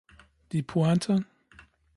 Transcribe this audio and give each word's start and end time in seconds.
Die 0.51 0.63
Pointe. 0.63 1.25